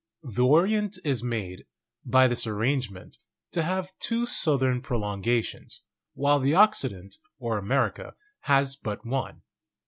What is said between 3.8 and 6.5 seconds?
two southern prolongations, while